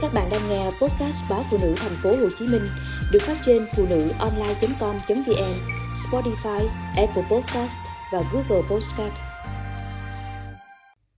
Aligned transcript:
Các 0.00 0.14
bạn 0.14 0.28
đang 0.30 0.40
nghe 0.48 0.64
podcast 0.64 1.30
báo 1.30 1.40
phụ 1.50 1.58
nữ 1.62 1.74
thành 1.76 1.92
phố 2.02 2.10
Hồ 2.10 2.28
Chí 2.38 2.46
Minh 2.46 2.62
được 3.12 3.18
phát 3.22 3.36
trên 3.42 3.66
phụ 3.76 3.84
nữ 3.90 4.08
online.com.vn, 4.18 5.54
Spotify, 5.94 6.66
Apple 6.96 7.22
Podcast 7.30 7.78
và 8.12 8.22
Google 8.32 8.68
Podcast. 8.70 9.12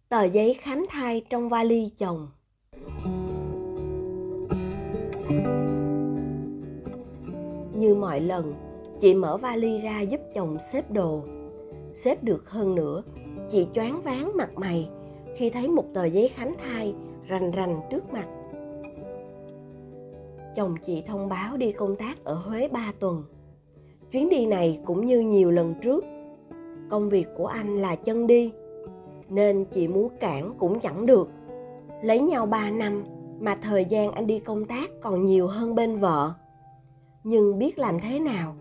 Tờ 0.08 0.24
giấy 0.24 0.54
khám 0.54 0.87
thai 0.90 1.22
trong 1.30 1.48
vali 1.48 1.90
chồng. 1.98 2.29
Như 7.74 7.94
mọi 7.94 8.21
lần, 8.21 8.54
chị 9.01 9.15
mở 9.15 9.37
vali 9.37 9.78
ra 9.78 10.01
giúp 10.01 10.21
chồng 10.35 10.58
xếp 10.72 10.90
đồ. 10.90 11.24
Xếp 11.94 12.24
được 12.24 12.51
hơn 12.51 12.74
nữa, 12.74 13.03
chị 13.51 13.67
choáng 13.74 14.03
váng 14.03 14.37
mặt 14.37 14.51
mày 14.54 14.88
khi 15.37 15.51
thấy 15.51 15.69
một 15.69 15.85
tờ 15.94 16.05
giấy 16.05 16.28
khám 16.28 16.55
thai 16.59 16.95
rành 17.28 17.51
rành 17.51 17.80
trước 17.91 18.12
mặt 18.12 18.27
chồng 20.55 20.77
chị 20.83 21.03
thông 21.07 21.29
báo 21.29 21.57
đi 21.57 21.73
công 21.73 21.97
tác 21.97 22.25
ở 22.25 22.35
Huế 22.35 22.69
3 22.69 22.93
tuần. 23.01 23.25
Chuyến 24.11 24.29
đi 24.29 24.47
này 24.47 24.81
cũng 24.85 25.07
như 25.07 25.21
nhiều 25.21 25.51
lần 25.51 25.75
trước, 25.83 26.05
công 26.91 27.09
việc 27.09 27.27
của 27.37 27.47
anh 27.47 27.77
là 27.77 27.97
chân 27.97 28.27
đi, 28.27 28.53
nên 29.29 29.65
chị 29.65 29.89
muốn 29.89 30.09
cản 30.21 30.55
cũng 30.59 30.81
chẳng 30.81 31.07
được. 31.07 31.29
Lấy 32.03 32.21
nhau 32.21 32.47
3 32.47 32.71
năm 32.71 33.05
mà 33.41 33.55
thời 33.55 33.85
gian 33.85 34.13
anh 34.13 34.27
đi 34.27 34.39
công 34.39 34.65
tác 34.65 34.91
còn 35.01 35.25
nhiều 35.25 35.47
hơn 35.47 35.75
bên 35.75 35.97
vợ. 35.97 36.33
Nhưng 37.25 37.59
biết 37.59 37.79
làm 37.79 38.01
thế 38.01 38.21
nào, 38.21 38.55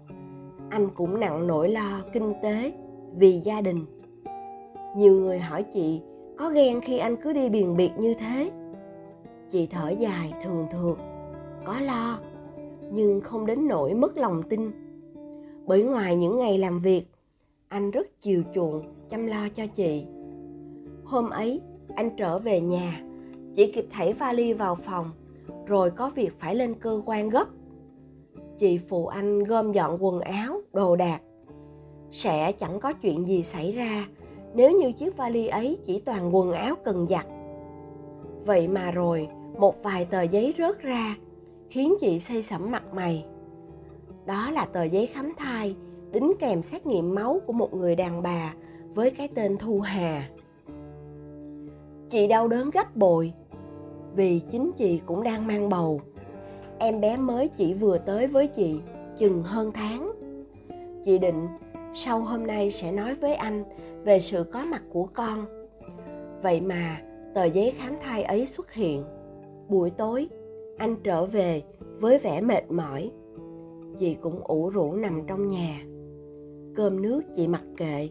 anh 0.69 0.89
cũng 0.95 1.19
nặng 1.19 1.47
nỗi 1.47 1.69
lo 1.69 2.01
kinh 2.13 2.33
tế 2.43 2.73
vì 3.15 3.41
gia 3.45 3.61
đình. 3.61 3.85
Nhiều 4.97 5.13
người 5.13 5.39
hỏi 5.39 5.63
chị 5.63 6.01
có 6.37 6.49
ghen 6.49 6.81
khi 6.81 6.97
anh 6.97 7.15
cứ 7.15 7.33
đi 7.33 7.49
biền 7.49 7.77
biệt 7.77 7.91
như 7.99 8.13
thế. 8.13 8.51
Chị 9.49 9.67
thở 9.71 9.89
dài 9.89 10.33
thường 10.43 10.67
thường 10.71 10.97
có 11.65 11.79
lo, 11.79 12.19
nhưng 12.91 13.21
không 13.21 13.45
đến 13.45 13.67
nỗi 13.67 13.93
mất 13.93 14.17
lòng 14.17 14.43
tin. 14.49 14.71
Bởi 15.65 15.83
ngoài 15.83 16.15
những 16.15 16.37
ngày 16.37 16.57
làm 16.57 16.79
việc, 16.79 17.03
anh 17.67 17.91
rất 17.91 18.21
chiều 18.21 18.43
chuộng 18.55 18.81
chăm 19.09 19.27
lo 19.27 19.49
cho 19.55 19.67
chị. 19.67 20.05
Hôm 21.03 21.29
ấy, 21.29 21.61
anh 21.95 22.09
trở 22.17 22.39
về 22.39 22.61
nhà, 22.61 23.03
chỉ 23.55 23.71
kịp 23.71 23.85
thảy 23.89 24.13
vali 24.13 24.53
vào 24.53 24.75
phòng, 24.75 25.11
rồi 25.65 25.91
có 25.91 26.09
việc 26.15 26.39
phải 26.39 26.55
lên 26.55 26.73
cơ 26.73 27.01
quan 27.05 27.29
gấp. 27.29 27.47
Chị 28.57 28.77
phụ 28.77 29.07
anh 29.07 29.43
gom 29.43 29.71
dọn 29.71 30.03
quần 30.03 30.19
áo, 30.19 30.61
đồ 30.73 30.95
đạc. 30.95 31.19
Sẽ 32.11 32.51
chẳng 32.51 32.79
có 32.79 32.93
chuyện 32.93 33.25
gì 33.25 33.43
xảy 33.43 33.71
ra 33.71 34.07
nếu 34.53 34.71
như 34.71 34.91
chiếc 34.91 35.17
vali 35.17 35.47
ấy 35.47 35.77
chỉ 35.85 35.99
toàn 35.99 36.35
quần 36.35 36.51
áo 36.51 36.75
cần 36.83 37.07
giặt. 37.09 37.25
Vậy 38.45 38.67
mà 38.67 38.91
rồi, 38.91 39.27
một 39.57 39.83
vài 39.83 40.05
tờ 40.05 40.21
giấy 40.21 40.53
rớt 40.57 40.81
ra 40.81 41.15
khiến 41.69 41.95
chị 41.99 42.19
say 42.19 42.43
sẩm 42.43 42.71
mặt 42.71 42.83
mày. 42.93 43.25
Đó 44.25 44.51
là 44.51 44.65
tờ 44.65 44.83
giấy 44.83 45.07
khám 45.07 45.33
thai 45.37 45.75
đính 46.11 46.33
kèm 46.39 46.63
xét 46.63 46.85
nghiệm 46.85 47.15
máu 47.15 47.39
của 47.45 47.53
một 47.53 47.73
người 47.73 47.95
đàn 47.95 48.21
bà 48.21 48.53
với 48.95 49.11
cái 49.11 49.27
tên 49.27 49.57
Thu 49.57 49.79
Hà. 49.79 50.29
Chị 52.09 52.27
đau 52.27 52.47
đớn 52.47 52.69
gấp 52.69 52.95
bội 52.95 53.33
vì 54.15 54.39
chính 54.39 54.71
chị 54.77 55.01
cũng 55.05 55.23
đang 55.23 55.47
mang 55.47 55.69
bầu. 55.69 56.01
Em 56.79 57.01
bé 57.01 57.17
mới 57.17 57.47
chỉ 57.47 57.73
vừa 57.73 57.97
tới 57.97 58.27
với 58.27 58.47
chị 58.47 58.79
chừng 59.17 59.43
hơn 59.43 59.71
tháng. 59.71 60.11
Chị 61.05 61.17
định 61.17 61.47
sau 61.93 62.19
hôm 62.19 62.47
nay 62.47 62.71
sẽ 62.71 62.91
nói 62.91 63.15
với 63.15 63.35
anh 63.35 63.63
về 64.03 64.19
sự 64.19 64.43
có 64.43 64.65
mặt 64.65 64.81
của 64.93 65.07
con. 65.13 65.45
Vậy 66.41 66.61
mà 66.61 67.01
tờ 67.33 67.45
giấy 67.45 67.73
khám 67.77 67.95
thai 68.01 68.23
ấy 68.23 68.45
xuất 68.45 68.73
hiện. 68.73 69.03
Buổi 69.67 69.89
tối, 69.89 70.29
anh 70.79 70.95
trở 71.03 71.25
về 71.25 71.63
với 71.99 72.17
vẻ 72.17 72.41
mệt 72.41 72.71
mỏi. 72.71 73.11
Chị 73.97 74.17
cũng 74.21 74.43
ủ 74.43 74.69
rũ 74.69 74.93
nằm 74.93 75.21
trong 75.27 75.47
nhà. 75.47 75.85
Cơm 76.75 77.01
nước 77.01 77.21
chị 77.35 77.47
mặc 77.47 77.63
kệ. 77.77 78.09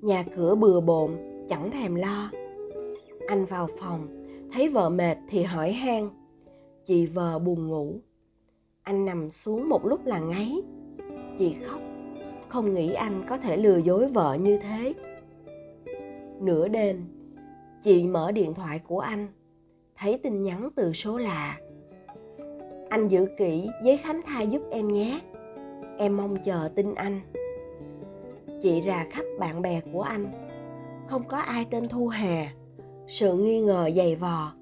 Nhà 0.00 0.24
cửa 0.36 0.54
bừa 0.54 0.80
bộn, 0.80 1.10
chẳng 1.48 1.70
thèm 1.70 1.94
lo. 1.94 2.30
Anh 3.28 3.44
vào 3.44 3.68
phòng, 3.80 4.26
thấy 4.52 4.68
vợ 4.68 4.88
mệt 4.88 5.18
thì 5.28 5.42
hỏi 5.42 5.72
han. 5.72 6.10
Chị 6.84 7.06
vợ 7.06 7.38
buồn 7.38 7.68
ngủ. 7.68 8.00
Anh 8.82 9.04
nằm 9.04 9.30
xuống 9.30 9.68
một 9.68 9.86
lúc 9.86 10.06
là 10.06 10.18
ngáy. 10.18 10.62
Chị 11.38 11.56
khóc. 11.64 11.80
Không 12.48 12.74
nghĩ 12.74 12.92
anh 12.92 13.22
có 13.28 13.38
thể 13.38 13.56
lừa 13.56 13.76
dối 13.76 14.06
vợ 14.06 14.34
như 14.40 14.58
thế. 14.58 14.94
Nửa 16.40 16.68
đêm 16.68 17.04
chị 17.82 18.06
mở 18.06 18.32
điện 18.32 18.54
thoại 18.54 18.80
của 18.88 19.00
anh. 19.00 19.28
Thấy 19.96 20.18
tin 20.18 20.42
nhắn 20.42 20.68
từ 20.76 20.92
số 20.92 21.18
lạ 21.18 21.58
anh 22.90 23.08
giữ 23.08 23.26
kỹ 23.36 23.68
giấy 23.84 23.96
khám 23.96 24.22
thai 24.22 24.46
giúp 24.46 24.62
em 24.70 24.92
nhé. 24.92 25.20
Em 25.98 26.16
mong 26.16 26.36
chờ 26.44 26.68
tin 26.74 26.94
anh. 26.94 27.20
Chị 28.60 28.82
rà 28.86 29.06
khắp 29.10 29.24
bạn 29.38 29.62
bè 29.62 29.80
của 29.92 30.02
anh. 30.02 30.26
Không 31.06 31.22
có 31.28 31.36
ai 31.36 31.66
tên 31.70 31.88
thu 31.88 32.08
hà. 32.08 32.52
Sự 33.06 33.36
nghi 33.36 33.60
ngờ 33.60 33.90
dày 33.96 34.16
vò, 34.16 34.52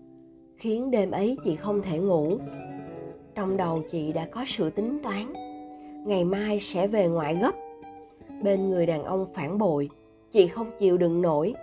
khiến 0.56 0.90
đêm 0.90 1.10
ấy 1.10 1.36
chị 1.44 1.56
không 1.56 1.82
thể 1.82 1.98
ngủ. 1.98 2.38
Trong 3.34 3.56
đầu 3.56 3.82
chị 3.90 4.12
đã 4.12 4.28
có 4.32 4.44
sự 4.46 4.70
tính 4.70 4.98
toán. 5.02 5.32
Ngày 6.06 6.24
mai 6.24 6.60
sẽ 6.60 6.86
về 6.86 7.08
ngoại 7.08 7.34
gấp 7.34 7.54
bên 8.42 8.70
người 8.70 8.86
đàn 8.86 9.04
ông 9.04 9.26
phản 9.34 9.58
bội, 9.58 9.88
chị 10.30 10.46
không 10.46 10.70
chịu 10.78 10.96
đựng 10.96 11.22
nổi. 11.22 11.54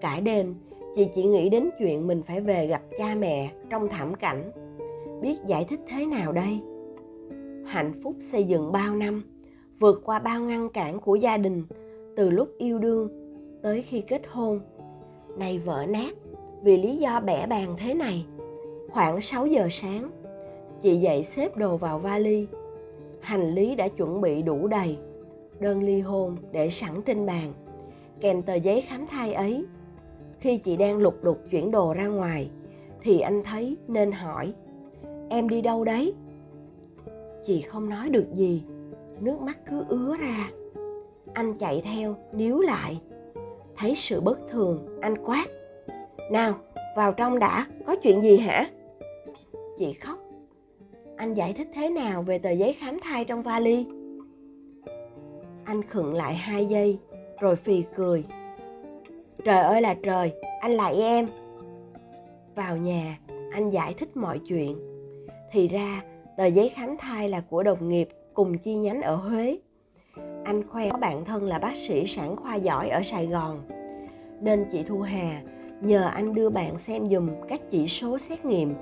Cả 0.00 0.20
đêm, 0.20 0.54
chị 0.96 1.08
chỉ 1.14 1.24
nghĩ 1.24 1.48
đến 1.48 1.70
chuyện 1.78 2.06
mình 2.06 2.22
phải 2.22 2.40
về 2.40 2.66
gặp 2.66 2.82
cha 2.98 3.14
mẹ 3.14 3.50
trong 3.70 3.88
thảm 3.88 4.14
cảnh 4.14 4.50
biết 5.20 5.36
giải 5.46 5.64
thích 5.68 5.80
thế 5.88 6.06
nào 6.06 6.32
đây? 6.32 6.60
Hạnh 7.66 7.92
phúc 8.02 8.14
xây 8.20 8.44
dựng 8.44 8.72
bao 8.72 8.94
năm, 8.94 9.22
vượt 9.80 10.02
qua 10.04 10.18
bao 10.18 10.40
ngăn 10.40 10.68
cản 10.68 11.00
của 11.00 11.14
gia 11.14 11.36
đình, 11.36 11.64
từ 12.16 12.30
lúc 12.30 12.48
yêu 12.58 12.78
đương 12.78 13.08
tới 13.62 13.82
khi 13.82 14.00
kết 14.00 14.22
hôn. 14.28 14.60
Nay 15.38 15.58
vỡ 15.58 15.86
nát, 15.88 16.14
vì 16.62 16.76
lý 16.76 16.96
do 16.96 17.20
bẻ 17.20 17.46
bàn 17.46 17.68
thế 17.78 17.94
này. 17.94 18.26
Khoảng 18.90 19.20
6 19.20 19.46
giờ 19.46 19.68
sáng, 19.70 20.10
chị 20.80 20.96
dậy 20.96 21.24
xếp 21.24 21.56
đồ 21.56 21.76
vào 21.76 21.98
vali. 21.98 22.46
Hành 23.20 23.54
lý 23.54 23.74
đã 23.74 23.88
chuẩn 23.88 24.20
bị 24.20 24.42
đủ 24.42 24.66
đầy, 24.66 24.98
đơn 25.60 25.82
ly 25.82 26.00
hôn 26.00 26.36
để 26.52 26.70
sẵn 26.70 27.02
trên 27.02 27.26
bàn, 27.26 27.52
kèm 28.20 28.42
tờ 28.42 28.54
giấy 28.54 28.80
khám 28.80 29.06
thai 29.06 29.32
ấy. 29.32 29.64
Khi 30.38 30.58
chị 30.58 30.76
đang 30.76 30.98
lục 30.98 31.14
đục 31.22 31.38
chuyển 31.50 31.70
đồ 31.70 31.94
ra 31.94 32.06
ngoài, 32.06 32.50
thì 33.02 33.20
anh 33.20 33.42
thấy 33.44 33.76
nên 33.88 34.12
hỏi 34.12 34.52
em 35.30 35.48
đi 35.48 35.60
đâu 35.60 35.84
đấy? 35.84 36.14
Chị 37.42 37.60
không 37.60 37.88
nói 37.88 38.08
được 38.08 38.26
gì. 38.34 38.62
Nước 39.20 39.40
mắt 39.40 39.58
cứ 39.70 39.84
ứa 39.88 40.16
ra. 40.16 40.50
Anh 41.34 41.58
chạy 41.58 41.82
theo, 41.84 42.16
níu 42.32 42.60
lại. 42.60 43.00
Thấy 43.76 43.94
sự 43.96 44.20
bất 44.20 44.38
thường, 44.48 44.98
anh 45.00 45.14
quát. 45.24 45.46
Nào, 46.30 46.54
vào 46.96 47.12
trong 47.12 47.38
đã, 47.38 47.66
có 47.86 47.96
chuyện 47.96 48.20
gì 48.20 48.36
hả? 48.36 48.66
Chị 49.78 49.92
khóc. 49.92 50.18
Anh 51.16 51.34
giải 51.34 51.52
thích 51.52 51.68
thế 51.74 51.90
nào 51.90 52.22
về 52.22 52.38
tờ 52.38 52.50
giấy 52.50 52.72
khám 52.72 52.98
thai 53.00 53.24
trong 53.24 53.42
vali? 53.42 53.86
Anh 55.64 55.82
khựng 55.82 56.14
lại 56.14 56.34
hai 56.34 56.66
giây, 56.66 56.98
rồi 57.40 57.56
phì 57.56 57.82
cười. 57.94 58.24
Trời 59.44 59.62
ơi 59.62 59.82
là 59.82 59.94
trời, 60.02 60.32
anh 60.60 60.72
lại 60.72 60.94
em. 60.94 61.28
Vào 62.54 62.76
nhà, 62.76 63.18
anh 63.52 63.70
giải 63.70 63.94
thích 63.98 64.16
mọi 64.16 64.38
chuyện 64.38 64.89
thì 65.52 65.68
ra 65.68 66.02
tờ 66.36 66.46
giấy 66.46 66.68
khám 66.68 66.96
thai 66.96 67.28
là 67.28 67.40
của 67.50 67.62
đồng 67.62 67.88
nghiệp 67.88 68.08
cùng 68.34 68.58
chi 68.58 68.74
nhánh 68.74 69.02
ở 69.02 69.14
Huế. 69.16 69.58
Anh 70.44 70.68
khoe 70.68 70.90
có 70.90 70.98
bạn 70.98 71.24
thân 71.24 71.44
là 71.44 71.58
bác 71.58 71.76
sĩ 71.76 72.06
sản 72.06 72.36
khoa 72.36 72.54
giỏi 72.54 72.88
ở 72.88 73.02
Sài 73.02 73.26
Gòn. 73.26 73.62
Nên 74.40 74.64
chị 74.72 74.82
Thu 74.82 75.00
Hà 75.00 75.42
nhờ 75.80 76.04
anh 76.14 76.34
đưa 76.34 76.50
bạn 76.50 76.78
xem 76.78 77.08
dùm 77.08 77.28
các 77.48 77.60
chỉ 77.70 77.88
số 77.88 78.18
xét 78.18 78.44
nghiệm. 78.44 78.74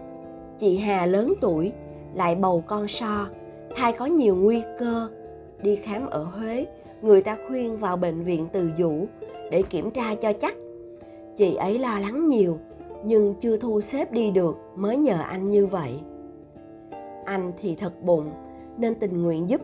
Chị 0.58 0.78
Hà 0.78 1.06
lớn 1.06 1.34
tuổi, 1.40 1.72
lại 2.14 2.34
bầu 2.34 2.64
con 2.66 2.88
so, 2.88 3.28
thai 3.76 3.92
có 3.92 4.06
nhiều 4.06 4.36
nguy 4.36 4.62
cơ. 4.78 5.08
Đi 5.62 5.76
khám 5.76 6.06
ở 6.06 6.24
Huế, 6.24 6.66
người 7.02 7.22
ta 7.22 7.36
khuyên 7.48 7.76
vào 7.76 7.96
bệnh 7.96 8.22
viện 8.22 8.46
từ 8.52 8.70
dũ 8.78 9.06
để 9.50 9.62
kiểm 9.62 9.90
tra 9.90 10.14
cho 10.14 10.32
chắc. 10.32 10.54
Chị 11.36 11.54
ấy 11.54 11.78
lo 11.78 11.98
lắng 11.98 12.26
nhiều, 12.26 12.58
nhưng 13.04 13.34
chưa 13.40 13.56
thu 13.56 13.80
xếp 13.80 14.12
đi 14.12 14.30
được 14.30 14.56
mới 14.76 14.96
nhờ 14.96 15.20
anh 15.20 15.50
như 15.50 15.66
vậy 15.66 16.00
anh 17.28 17.52
thì 17.60 17.74
thật 17.74 18.02
bụng, 18.02 18.30
nên 18.78 18.94
tình 18.94 19.22
nguyện 19.22 19.48
giúp. 19.48 19.60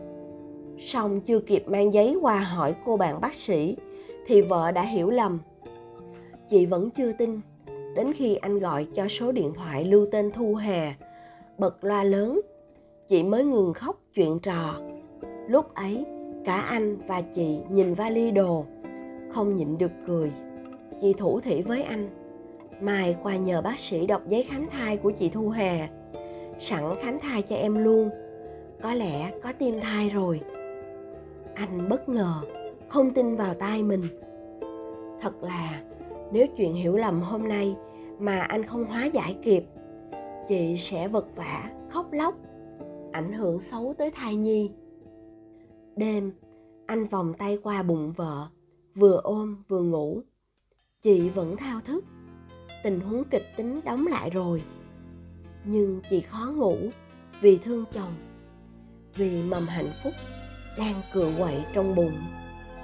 Song 0.77 1.21
chưa 1.21 1.39
kịp 1.39 1.63
mang 1.67 1.93
giấy 1.93 2.17
qua 2.21 2.39
hỏi 2.39 2.75
cô 2.85 2.97
bạn 2.97 3.21
bác 3.21 3.35
sĩ, 3.35 3.77
thì 4.27 4.41
vợ 4.41 4.71
đã 4.71 4.81
hiểu 4.81 5.09
lầm. 5.09 5.39
Chị 6.47 6.65
vẫn 6.65 6.89
chưa 6.89 7.11
tin. 7.11 7.41
Đến 7.95 8.13
khi 8.13 8.35
anh 8.35 8.59
gọi 8.59 8.87
cho 8.93 9.07
số 9.07 9.31
điện 9.31 9.53
thoại 9.53 9.85
lưu 9.85 10.07
tên 10.11 10.31
thu 10.31 10.55
hà, 10.55 10.95
bật 11.57 11.83
loa 11.83 12.03
lớn. 12.03 12.41
Chị 13.07 13.23
mới 13.23 13.45
ngừng 13.45 13.73
khóc 13.73 13.99
chuyện 14.13 14.39
trò. 14.39 14.75
Lúc 15.47 15.73
ấy, 15.73 16.05
cả 16.45 16.55
anh 16.55 16.97
và 17.07 17.21
chị 17.21 17.59
nhìn 17.69 17.93
vali 17.93 18.31
đồ, 18.31 18.65
không 19.31 19.55
nhịn 19.55 19.77
được 19.77 19.91
cười. 20.07 20.31
Chị 21.01 21.13
thủ 21.13 21.39
thỉ 21.39 21.61
với 21.61 21.83
anh. 21.83 22.09
Mai 22.81 23.15
qua 23.23 23.35
nhờ 23.35 23.61
bác 23.61 23.79
sĩ 23.79 24.07
đọc 24.07 24.21
giấy 24.29 24.43
khám 24.43 24.67
thai 24.71 24.97
của 24.97 25.11
chị 25.11 25.29
thu 25.29 25.49
hà 25.49 25.89
sẵn 26.59 26.83
khám 27.01 27.19
thai 27.19 27.41
cho 27.41 27.55
em 27.55 27.83
luôn. 27.83 28.09
Có 28.81 28.93
lẽ 28.93 29.31
có 29.43 29.53
tim 29.53 29.79
thai 29.81 30.09
rồi. 30.09 30.41
Anh 31.55 31.89
bất 31.89 32.09
ngờ, 32.09 32.41
không 32.89 33.13
tin 33.13 33.35
vào 33.35 33.53
tai 33.53 33.83
mình. 33.83 34.03
Thật 35.21 35.43
là, 35.43 35.83
nếu 36.31 36.47
chuyện 36.57 36.73
hiểu 36.73 36.95
lầm 36.95 37.21
hôm 37.21 37.47
nay 37.47 37.75
mà 38.19 38.39
anh 38.39 38.65
không 38.65 38.85
hóa 38.85 39.05
giải 39.05 39.37
kịp, 39.43 39.63
chị 40.47 40.77
sẽ 40.77 41.07
vật 41.07 41.25
vã 41.35 41.71
khóc 41.89 42.13
lóc, 42.13 42.35
ảnh 43.11 43.33
hưởng 43.33 43.59
xấu 43.59 43.93
tới 43.97 44.11
thai 44.11 44.35
nhi. 44.35 44.71
Đêm, 45.95 46.33
anh 46.85 47.05
vòng 47.05 47.33
tay 47.33 47.57
qua 47.63 47.83
bụng 47.83 48.13
vợ, 48.17 48.47
vừa 48.95 49.19
ôm 49.23 49.63
vừa 49.67 49.81
ngủ. 49.81 50.21
Chị 51.01 51.29
vẫn 51.29 51.57
thao 51.57 51.79
thức. 51.85 52.03
Tình 52.83 52.99
huống 52.99 53.23
kịch 53.23 53.45
tính 53.57 53.79
đóng 53.85 54.07
lại 54.07 54.29
rồi 54.29 54.61
nhưng 55.65 56.01
chị 56.09 56.21
khó 56.21 56.51
ngủ 56.55 56.77
vì 57.41 57.57
thương 57.57 57.85
chồng, 57.93 58.13
vì 59.15 59.43
mầm 59.43 59.67
hạnh 59.67 59.91
phúc 60.03 60.13
đang 60.77 61.01
cựa 61.13 61.31
quậy 61.37 61.65
trong 61.73 61.95
bụng. 61.95 62.21